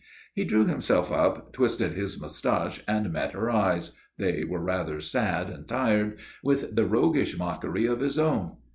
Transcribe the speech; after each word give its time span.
He 0.33 0.45
drew 0.45 0.65
himself 0.65 1.11
up, 1.11 1.53
twisted 1.53 1.93
his 1.93 2.19
moustache, 2.19 2.81
and 2.87 3.13
met 3.13 3.33
her 3.33 3.51
eyes 3.51 3.91
they 4.17 4.43
were 4.43 4.59
rather 4.59 4.99
sad 4.99 5.47
and 5.51 5.67
tired 5.67 6.17
with 6.43 6.75
the 6.75 6.87
roguish 6.87 7.37
mockery 7.37 7.85
of 7.85 7.99
his 7.99 8.17
own. 8.17 8.53